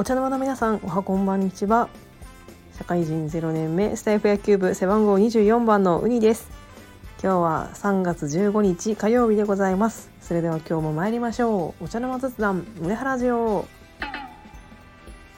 [0.00, 1.90] お茶の間の皆さんおはこんばんにちは。
[2.78, 6.48] 社会人0年目スタイフ野球部背番号24番のウニです。
[7.22, 10.10] 今日は3月15日火曜日でございます。
[10.22, 11.84] それでは今日も参りましょう。
[11.84, 13.68] お茶の間雑談胸原ジオ。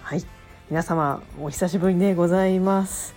[0.00, 0.24] はい。
[0.70, 3.16] 皆様お久しぶりでございます。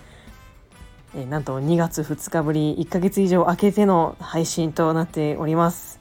[1.15, 5.99] えなんと2月2日ぶり1ヶ月以上空けての配信となっております。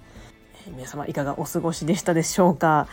[0.69, 2.89] 皆様いかがお過ごしでしたでしょうか？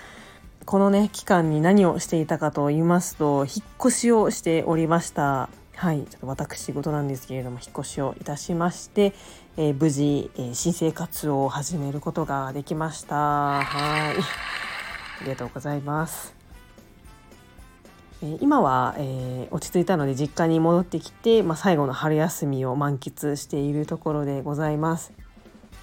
[0.65, 5.49] このね期間に何をしていたかと言いますと引っ越しをしておりました。
[5.75, 6.03] はい。
[6.03, 9.13] ちょっと私事なんですけれども引っ越しをいたしまして、
[9.57, 13.15] えー、無事、えー、新生活を始めることができました。
[13.15, 14.17] はい。
[15.21, 16.35] ありがとうございます。
[18.39, 25.11] 今は、えー、落ち着いたので実家に戻ってきて、まあ、最後の春休みを満喫しているところでございます。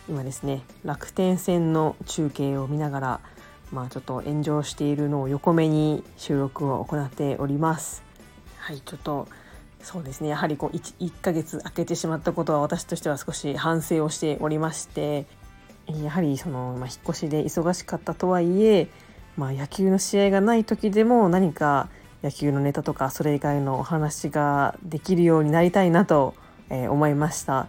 [0.08, 3.20] 今ですね楽天戦の中継を見ながら
[3.72, 8.02] まあちょっと炎上しているのを横目に収録を行っております
[8.58, 9.28] はいちょっと
[9.80, 15.26] そうですねやはりこう 1, 1ヶ月空けてしまったことは私としては少し反省をしておりまして
[15.86, 18.88] やはりその、まあ、引っ越しで忙しかったとはいえ、
[19.36, 21.88] まあ、野球の試合がない時でも何か
[22.22, 26.34] 野球のネタとかそれ以外のお話ができるようになりたいなと、
[26.68, 27.68] えー、思いました。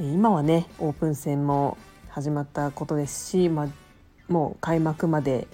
[0.00, 1.76] 今はねオープン戦も
[2.08, 3.68] 始まったことですし、まあ、
[4.32, 5.46] もう開幕まで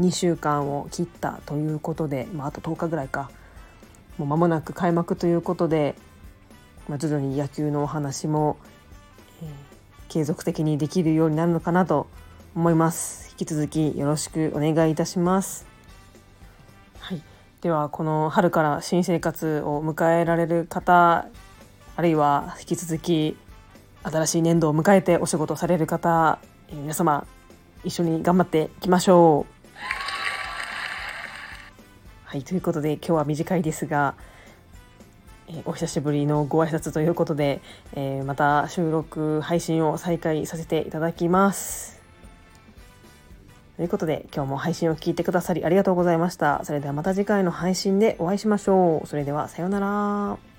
[0.00, 3.30] 2週間を切ったということで、まあ、あと10日ぐらいか。
[4.18, 5.96] もう間もなく開幕ということで、
[6.88, 8.58] まあ、徐々に野球のお話も、
[9.42, 9.48] えー、
[10.08, 12.08] 継続的にできるようになるのかなと
[12.54, 13.30] 思います。
[13.30, 15.66] 引き続きよろしくお願いいたします。
[16.98, 17.22] はい。
[17.60, 21.26] ではこの春から新生活を迎えられる方
[21.96, 23.36] あるいは引き続き
[24.02, 27.26] 新しい年度を迎えてお仕事される方、えー、皆様
[27.84, 29.54] 一緒に頑張っていきましょう。
[32.24, 34.14] はいということで今日は短いですが、
[35.46, 37.60] え、お久しぶりのご挨拶ということで、
[37.94, 42.02] えー、また収録配信を再開させていただきます。
[43.76, 46.64] ということで今日も配信を聞いてくださりありがとうございました。
[46.64, 49.06] それではまた次回の配信でお会いしましょう。
[49.06, 50.53] それではさようなら。